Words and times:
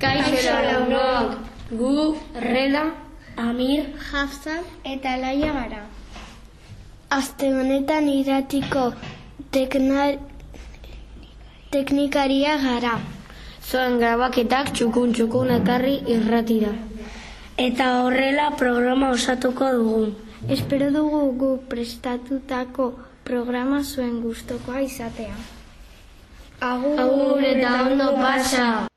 Kaixo 0.00 0.56
launok, 0.64 1.36
gu, 1.76 2.16
Rela, 2.40 2.84
Amir, 3.36 3.84
Hafsa 4.12 4.62
eta 4.84 5.16
Laia 5.20 5.52
gara. 5.52 5.82
Aste 7.10 7.50
honetan 7.52 8.08
iratiko 8.08 8.94
tekna, 9.52 10.16
teknikaria 11.70 12.56
gara. 12.64 12.98
zoen 13.70 13.98
grabaketak 14.00 14.72
txukun 14.72 15.12
txukun 15.12 15.50
ekarri 15.60 16.00
irratira. 16.08 16.72
eta 17.58 18.02
horrela 18.02 18.50
programa 18.56 19.10
osatuko 19.10 19.72
dugu. 19.76 20.14
Espero 20.48 20.90
dugu 20.90 21.32
gu 21.40 21.50
prestatutako 21.68 22.92
programa 23.24 23.82
zuen 23.84 24.20
gustokoa 24.22 24.80
izatea. 24.80 25.36
Agur, 26.60 27.00
Agur 27.00 27.42
eta 27.44 27.82
ondo 27.82 28.14
pasa! 28.16 28.89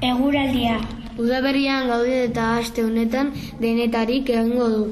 Eguraldia. 0.00 0.78
Udaberrian 1.20 1.90
gaude 1.92 2.14
eta 2.24 2.44
aste 2.56 2.84
honetan 2.86 3.34
denetarik 3.60 4.30
egingo 4.32 4.68
du. 4.72 4.84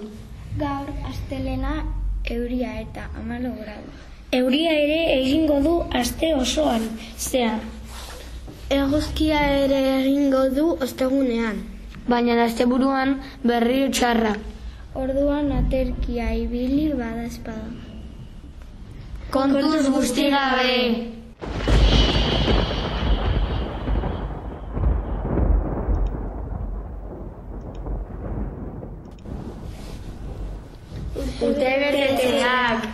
Gaur 0.61 0.91
astelena 1.09 1.79
euria 2.35 2.75
eta 2.83 3.07
amalo 3.17 3.55
gradu. 3.57 3.89
Euria 4.37 4.75
ere 4.77 5.01
egingo 5.15 5.63
du 5.65 5.75
aste 6.03 6.35
osoan, 6.37 6.85
zehar. 7.17 7.65
Eguzkia 8.69 9.41
ere 9.65 9.81
egingo 9.97 10.45
du 10.53 10.69
ostegunean. 10.77 11.65
Baina 12.07 12.37
asteburuan 12.45 13.19
berriro 13.45 13.89
txarra. 13.89 14.35
Orduan 14.95 15.53
aterkia 15.57 16.35
ibili 16.37 16.91
bada 16.93 17.25
espada. 17.25 17.71
Kontuz 19.31 19.89
guzti 19.89 20.29
gabe! 20.33 21.18
Urtebetetzeak! 31.41 32.87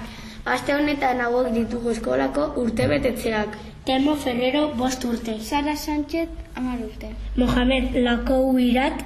Aste 0.44 0.74
honetan 0.76 1.20
hauek 1.24 1.52
ditugu 1.54 1.94
eskolako 1.94 2.42
urtebetetzeak. 2.62 3.54
Telmo 3.88 4.14
Ferrero 4.24 4.66
bost 4.76 5.04
urte. 5.04 5.38
Sara 5.40 5.76
Sánchez 5.76 6.28
amar 6.56 6.78
urte. 6.84 7.12
Mohamed 7.36 7.96
Lakouirat 8.06 9.04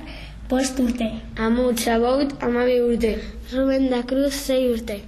bost 0.50 0.80
urte. 0.82 1.10
Amu 1.46 1.72
Txabaut 1.72 2.34
amabi 2.42 2.80
urte. 2.88 3.12
Ruben 3.52 3.90
da 3.90 4.02
Cruz 4.02 4.32
sei 4.34 4.64
urte. 4.72 5.00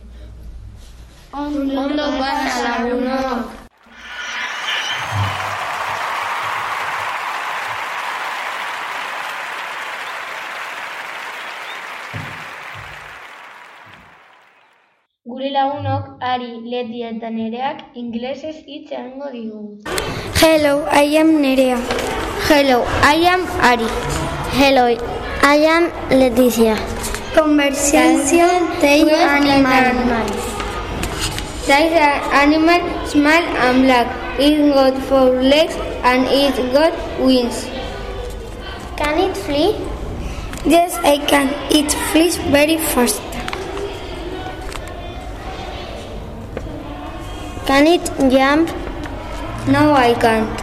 Ondo 1.33 2.07
pasa 2.21 2.63
lagunok! 2.69 3.60
Gure 15.41 15.53
lagunok, 15.57 16.09
Ari, 16.21 16.49
Leti 16.71 16.99
eta 17.09 17.29
Nereak 17.33 17.79
inglesez 17.97 18.57
hitz 18.71 18.91
egingo 18.93 19.29
digu. 19.33 19.61
Hello, 20.41 20.73
I 20.93 21.17
am 21.21 21.31
Nerea. 21.45 21.79
Hello, 22.49 22.81
I 23.11 23.15
am 23.35 23.47
Ari. 23.69 23.89
Hello, 24.57 24.85
I 25.53 25.65
am 25.77 25.87
Leticia. 26.11 26.75
Conversation 27.39 28.69
take 28.83 29.15
animal. 29.15 30.29
This 31.71 31.97
animal 32.43 32.85
small 33.07 33.51
and 33.69 33.83
black. 33.87 34.13
It 34.39 34.61
got 34.75 35.03
four 35.09 35.41
legs 35.55 35.81
and 36.13 36.29
it 36.43 36.63
got 36.77 36.93
wings. 37.19 37.65
Can 39.01 39.25
it 39.27 39.35
flee? 39.49 39.73
Yes, 40.77 41.01
I 41.15 41.17
can. 41.17 41.49
It 41.71 41.99
flees 42.13 42.37
very 42.59 42.77
fast. 42.93 43.40
Can 47.71 47.87
it 47.87 48.05
jump? 48.33 48.69
No, 49.69 49.93
I 49.93 50.13
can't. 50.15 50.59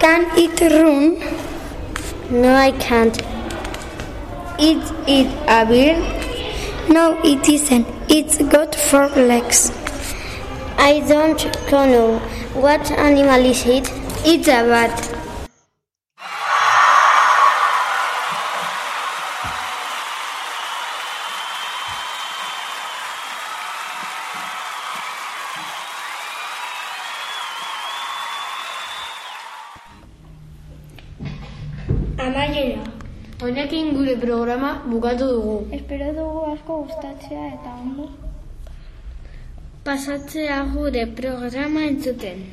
Can 0.00 0.24
it 0.36 0.60
run? 0.72 1.04
No, 2.42 2.56
I 2.56 2.72
can't. 2.72 3.16
Is 4.58 4.90
it 5.06 5.28
a 5.46 5.64
bird? 5.64 6.90
No, 6.92 7.20
it 7.22 7.48
isn't. 7.48 7.86
It's 8.08 8.42
got 8.42 8.74
four 8.74 9.06
legs. 9.10 9.70
I 10.76 11.04
don't 11.06 11.40
know. 11.70 12.18
What 12.66 12.90
animal 12.90 13.46
is 13.54 13.64
it? 13.64 13.88
It's 14.24 14.48
a 14.48 14.66
bat. 14.72 15.11
Amaiera. 32.26 32.84
Honekin 33.42 33.94
gure 33.94 34.16
programa 34.16 34.74
bukatu 34.90 35.26
dugu. 35.34 35.56
Espero 35.78 36.12
dugu 36.18 36.44
asko 36.52 36.82
gustatzea 36.84 37.46
eta 37.54 37.70
ondo 37.82 38.06
pasatzea 39.84 40.62
gure 40.74 41.06
programa 41.06 41.80
entzuten. 41.90 42.44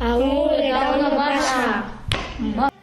Agur 0.00 0.50
eta 0.58 0.80
ondo 0.92 1.10
pasa! 1.18 2.73